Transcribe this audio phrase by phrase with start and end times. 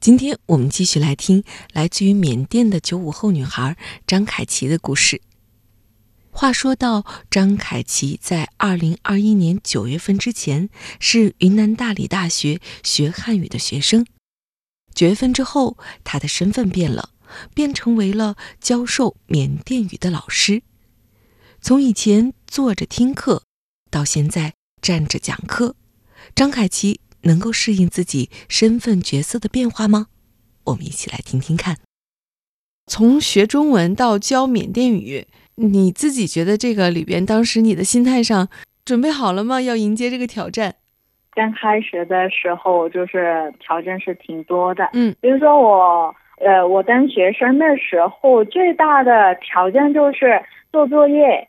[0.00, 1.44] 今天我们继续来听
[1.74, 3.76] 来自于缅甸的九五后女孩
[4.06, 5.20] 张凯琪的故事。
[6.30, 14.06] 话说到张凯琪在二零二一年九月份之前是云南大理大学学汉语的学生，
[14.94, 17.10] 九月份之后，她的身份变了，
[17.52, 20.62] 变成为了教授缅甸语的老师。
[21.60, 23.42] 从以前坐着听课，
[23.90, 25.76] 到现在站着讲课，
[26.34, 27.00] 张凯琪。
[27.22, 30.06] 能够适应自己身份角色的变化吗？
[30.64, 31.76] 我们一起来听听看。
[32.86, 38.48] 从学中文到教缅甸语，你自己觉得这个里边，当时你的心态上
[38.84, 39.60] 准备好了吗？
[39.60, 40.74] 要迎接这个挑战？
[41.32, 44.90] 刚开始的时候，就是挑战是挺多的。
[44.92, 50.42] 嗯，比如说我，呃，我当学生的时候，最大的挑战就是
[50.72, 51.48] 做作业、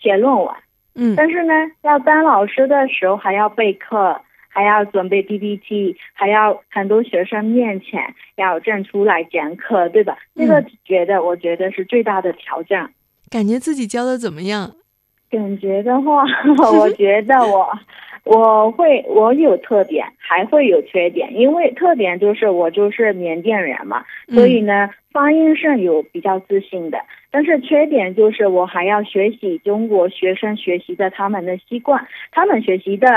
[0.00, 0.48] 写论文。
[0.96, 4.20] 嗯，但是呢，要当老师的时候还要备课。
[4.56, 10.16] 还要准备 PPT，还要很多学生面前要站出来讲课，对吧？
[10.34, 12.90] 这个觉得，我觉得是最大的挑战。
[13.30, 14.72] 感觉自己教的怎么样？
[15.28, 16.24] 感觉的话，
[16.72, 17.68] 我觉得我
[18.24, 21.30] 我会我有特点，还会有缺点。
[21.36, 26.98] 因为特点就是我就是缅甸人嘛，所以呢，发音上有比较自信的。
[27.30, 33.08] 但是缺点就是我还要学习中国学生学习的他们的习惯，他们学习的。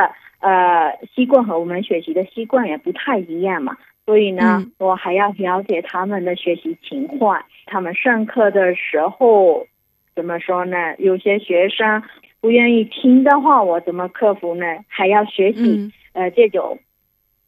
[0.41, 7.43] 呃，习惯和我们学习的习惯也不太一样嘛，所以呢，我还要了解他们的学习情况。
[7.65, 9.67] 他们上课的时候
[10.15, 10.95] 怎么说呢？
[10.97, 12.01] 有些学生
[12.39, 14.65] 不愿意听的话，我怎么克服呢？
[14.87, 16.79] 还要学习呃这种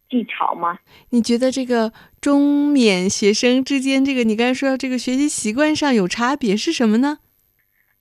[0.10, 0.78] 技巧吗？
[1.12, 1.90] 你觉得这个
[2.22, 7.18] 中缅学生之间，这个你刚才说这个学习习惯上有差别是什么呢？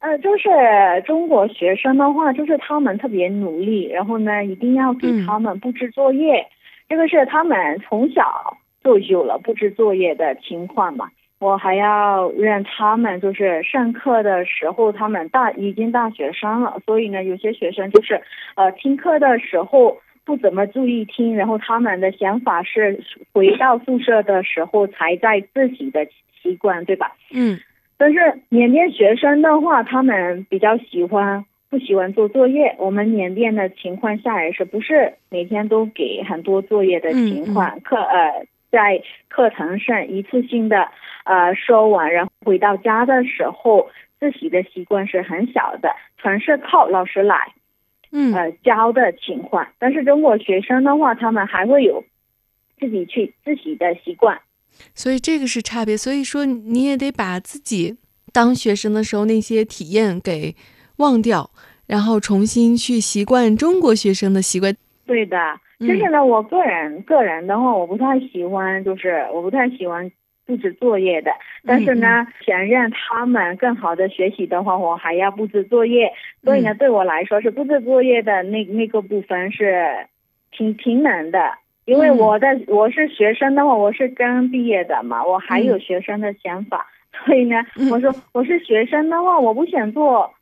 [0.00, 0.48] 呃，就是
[1.06, 6.46] 中国学生的话，就是他们特别努力，然后呢，一定要给他们布置作业。
[6.86, 7.56] 这个是他们
[7.88, 11.08] 从小就有了布置作业的情况嘛。
[11.38, 18.20] 我还要让他们就是上课的时候，他们大已经大学生了，所以呢，有些学生就是
[18.56, 19.98] 呃听课的时候
[20.30, 23.02] 不怎么注意听，然后他们的想法是
[23.32, 26.06] 回到宿舍的时候才在自习的
[26.40, 27.16] 习惯，对吧？
[27.32, 27.58] 嗯。
[27.98, 32.76] 但是缅甸学生的话，他们比较喜欢不喜欢做作业。
[32.78, 40.86] 我们缅甸的情况下也是不是每天都给很多作业的情况，课呃在课堂上一次性的
[41.24, 43.90] 呃说完，然后回到家的时候
[44.20, 45.90] 自习的习惯是很小的，
[46.22, 47.48] 全是靠老师来，
[48.12, 49.66] 嗯呃教的情况。
[49.78, 52.04] 但是中国学生的话，他们还会有
[52.78, 54.40] 自己去自习的习惯。
[54.94, 57.96] 所以这个是差别，所以说你也得把自己
[58.32, 60.54] 当学生的时候那些体验给
[60.96, 61.50] 忘掉，
[61.86, 64.74] 然后重新去习惯中国学生的习惯。
[65.04, 65.36] 对的，
[65.80, 70.10] 其实呢，我个人个人的话，我不太喜欢，就是我不太喜欢
[70.50, 71.30] 布置作业的。
[71.64, 76.12] 但是呢，想让他们更好的学习的话，我还要布置作业。
[76.42, 80.08] 所以呢，对我来说是布置作业的那那个部分是
[80.50, 81.38] 挺挺难的。
[81.84, 86.86] 因为我在我是学生的话，我是刚毕业的嘛，我还有学生的想法，
[87.24, 90.32] 所以呢，我说我是学生的话，我不想做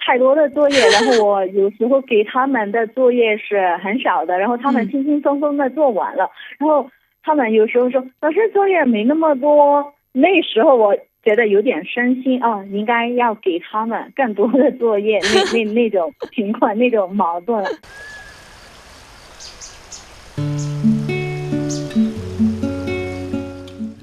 [0.00, 6.90] 太多的作业，然后我 有时候给他们的作业是很少的，然后他们轻轻松松的做完了，然后
[7.24, 17.64] 他们有时候说老师作业没那么多，那时候我觉得有点伤心啊，应该要给他们更多的作业， 那那那种情况，那种矛盾。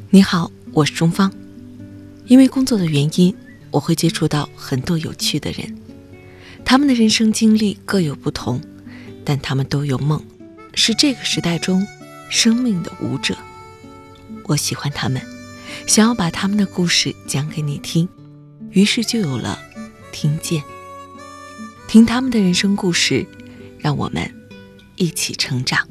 [0.09, 1.29] 你好，我是钟芳。
[2.27, 3.35] 因为工作的原因，
[3.69, 5.77] 我会接触到很多有趣的人，
[6.63, 8.61] 他们的人生经历各有不同，
[9.25, 10.21] 但他们都有梦，
[10.73, 11.85] 是这个时代中
[12.29, 13.35] 生命的舞者。
[14.45, 15.21] 我喜欢他们，
[15.85, 18.07] 想要把他们的故事讲给你听，
[18.71, 19.59] 于是就有了
[20.11, 20.63] 听见。
[21.87, 23.25] 听他们的人生故事，
[23.79, 24.31] 让我们
[24.95, 25.87] 一起成长。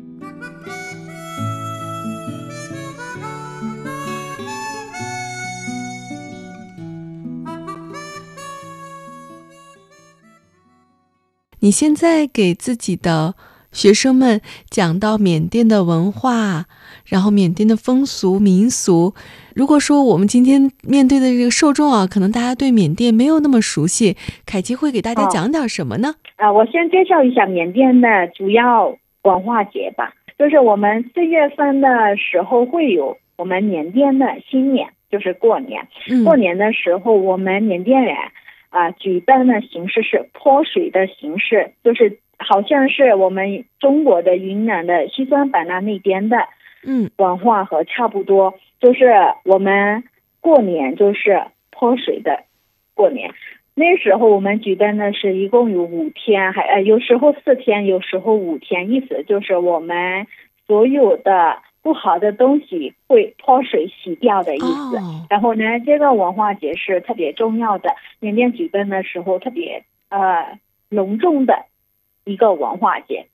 [11.60, 13.34] 你现在给自己的
[13.78, 16.64] 学生们讲到缅甸的文化，
[17.06, 19.14] 然后缅甸的风俗民俗。
[19.54, 26.16] 如果说我们今天面对的这个受众啊，可能大家对缅甸没有那么熟悉，凯奇会给大家讲点什么呢？
[26.34, 30.12] 啊，我先介绍一下缅甸的主要文化节吧。
[30.36, 35.86] 就是我们四月份的时候会有我们缅甸的新年，就是过年。
[36.24, 38.16] 过年的时候，我们缅甸人。
[38.70, 46.36] 啊，举办的形式是泼水的形式，就是好像是我们中国的云南的西双版纳那边的
[46.84, 49.12] 嗯文化和差不多，就是
[49.44, 50.04] 我们
[50.40, 52.44] 过年就是泼水的
[52.94, 53.30] 过年。
[53.74, 60.26] 那时候我们举办的是一共有五天，还呃有时候四天，有时候五天，意思就是我们
[60.66, 64.96] 所有的不好的东西会泼水洗掉的意思。
[64.96, 70.58] 哦然后呢，这个文化节是特别重要的，缅甸举办的时候特别呃
[70.88, 71.66] 隆重的
[72.28, 73.26] 一个文化节。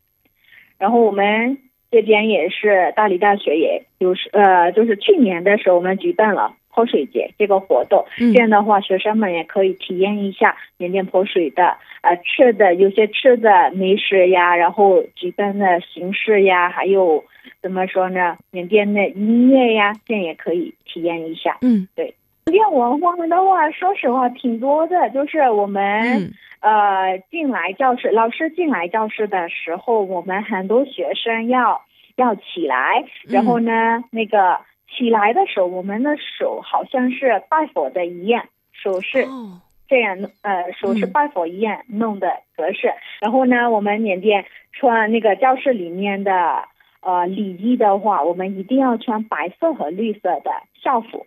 [0.79, 1.58] 然后我们
[1.91, 17.25] 这边也是大理大学也有是呃，就是去年的时候我们举办了泼水节这个活动，嗯这样的话学生们也可以体验一下缅甸泼水的呃吃的有些吃的美食呀，然后举办的形式呀，还有
[17.62, 21.58] 怎么说呢，缅甸的音乐呀，这样也可以体验一下。
[21.61, 22.12] 嗯缅
[22.46, 25.82] 甸文化的话，说实话挺多的，就是我们。
[26.23, 26.32] 嗯
[26.64, 31.82] 呃，进来教室，老师进来教室的时候，我们很多学生要
[32.17, 42.94] 要起来，然后呢，那个起来的时候，我们的手好像是拜佛的一样，手势哦这样，呃，手是嗯拜佛一样弄的格式。
[43.20, 46.64] 然后呢，我们缅甸穿那个教室里面的
[47.02, 50.50] 呃礼衣的话，我们一定要穿白色和绿色的
[50.82, 51.26] 校服。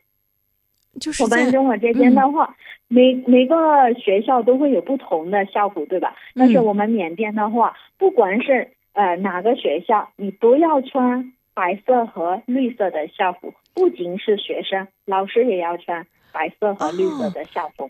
[0.97, 2.55] 我就是在们中国这边的话，
[2.87, 3.55] 每每个
[3.93, 6.15] 学校都会有不同的校服，对吧？
[6.35, 17.89] 但是嗯我们缅甸的话，不管是呃哪个学校，你都要穿白色和绿色的校服，不仅是学生，老师也要穿白色和绿色的校服。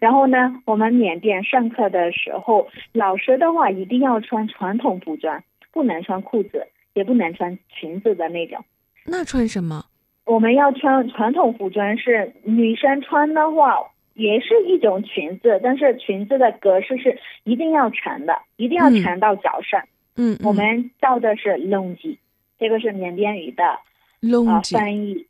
[0.00, 5.42] 然后呢，我们缅甸上课的时候，老师的话一定要穿传统服装，
[5.72, 8.64] 不能穿裤子，也不能穿裙子的那种。
[9.04, 9.84] 那穿什么？
[10.28, 13.78] 我们要穿传统服装，是女生穿的话，
[14.12, 19.82] 也是一种裙子，但是裙子的格式是一定要长的，一定要嗯长到脚上。
[20.16, 22.18] 嗯，我们叫的是隆吉，
[22.58, 25.26] 这个是缅甸语的啊、翻译，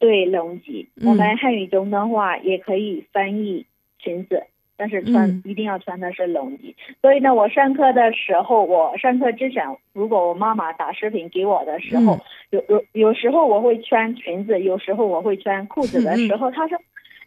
[0.00, 0.88] 对隆吉。
[0.96, 1.08] 嗯。
[1.08, 3.66] 我们汉语中的话也可以翻译
[4.00, 4.42] 裙子，
[4.76, 5.42] 但是穿、嗯。
[5.44, 6.74] 一定要穿的是龙脊。
[7.02, 12.20] 所以呢，我上课的时候，我上课之前，如果我妈妈打视频给我的时候，嗯
[12.50, 16.78] 有有有时候我会穿裙子，有时候我会穿裤子的时候，他说。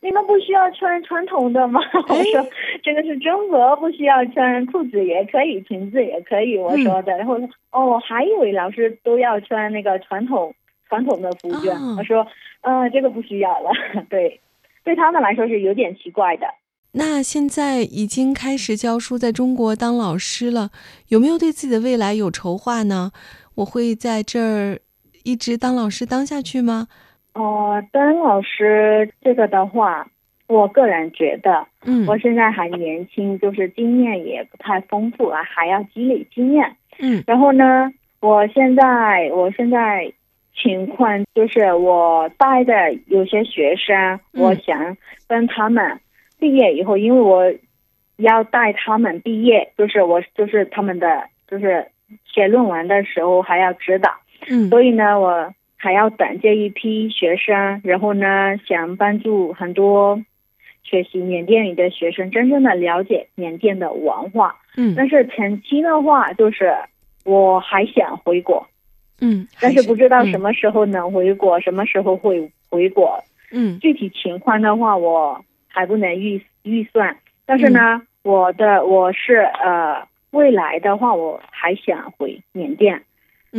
[0.05, 1.79] 你们不需要穿传统的吗？
[2.09, 2.45] 我哎说
[2.83, 6.57] 这个是中国，不需要穿裤子也可以，裙子也可以。
[6.57, 7.35] 我说的，然后
[7.71, 10.53] 哦，我还以为老师都要穿那个传统
[10.89, 11.77] 传统的服装。
[11.77, 12.27] 哦我说，
[12.63, 13.71] 嗯，这个不需要了。
[14.09, 14.41] 对，
[14.83, 16.47] 对他们来说是有点奇怪的。
[16.91, 20.71] 那现在已经开始教书，在中国当老师了，
[21.07, 23.13] 有没有对自己的未来有筹划呢？
[23.55, 24.79] 我会在这儿
[25.23, 26.87] 一直当老师当下去吗？
[27.33, 30.07] 哦、当老师这个的话，
[30.47, 36.75] 我个人觉得，嗯我现在还年轻，就是经验也不太丰富啊，还要积累经验。
[36.99, 40.13] 嗯然后呢，我现在我现在
[40.55, 42.73] 情况就是我带的
[43.07, 44.95] 有些学生，嗯我想
[45.27, 45.99] 跟他们
[46.39, 47.51] 毕业以后，因为我
[48.17, 51.87] 要带他们毕业，就是我就是他们的就是
[52.31, 54.11] 写论文的时候还要指导，
[54.49, 60.21] 嗯所以呢，我还要等这一批学生，然后呢，想帮助很多
[60.83, 64.55] 学习缅甸语的学生真正的了解缅甸的文化。
[64.75, 66.73] 嗯但是前期的话，就是
[67.25, 68.65] 我还想回国，
[69.21, 73.23] 嗯，但是不知道什么时候能回国，什么时候会回国。
[73.51, 77.15] 嗯具体情况的话，我还不能预预算。
[77.45, 83.03] 但是呢，我的我是呃，未来的话，我还想回缅甸，嗯，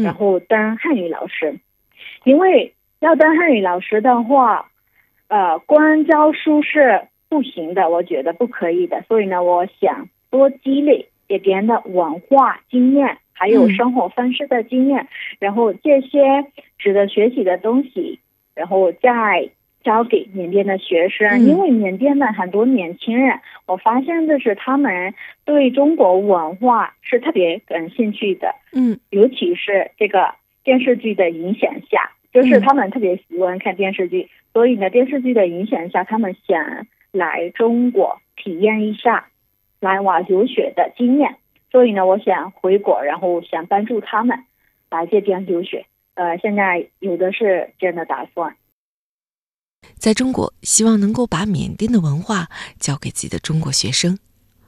[0.02, 1.58] 然后当汉语老师，
[2.24, 4.70] 因为要当汉语老师的话，
[5.28, 9.02] 呃，光教书是不行的，我觉得不可以的。
[9.06, 13.70] 所以呢，我想多积累别人的文化经验，还有嗯。
[13.74, 15.08] 生活方式的经验，
[15.38, 16.18] 然后这些
[16.78, 18.18] 值得学习的东西，
[18.54, 19.50] 然后再
[19.84, 21.28] 教给缅甸的学生。
[21.28, 25.14] 嗯因为缅甸的很多年轻人，我发现就是他们
[25.44, 28.52] 对中国文化是特别感兴趣的。
[28.72, 39.26] 嗯尤其是这个电视剧的影响下，就是他们特别喜欢看电视剧，所以呢，电视剧的影响下，他们想来中国体验一下
[39.78, 41.36] 来瓦留学的经验。
[41.70, 44.38] 所以呢，我想回国，然后想帮助他们
[44.90, 45.84] 来这边留学。
[46.14, 48.54] 呃，现在有的是这样的打算。
[49.98, 54.18] 在中国，希望能够把缅甸的文化教给自己的中国学生。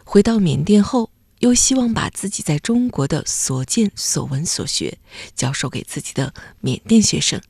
[0.05, 4.99] 回到缅甸后，又希望把自己在中国的所见所闻所学
[5.35, 7.43] 教授给自己的缅甸学生。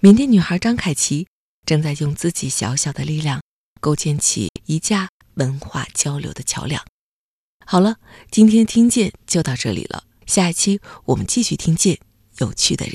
[0.00, 1.26] 缅甸女孩张凯琪
[1.64, 3.40] 正在用自己小小的力量，
[3.80, 6.84] 构建起一架文化交流的桥梁。
[7.64, 7.96] 好了，
[8.30, 11.98] 今天听见就到这里了，下一期我们继续听见
[12.36, 12.92] 有趣的人。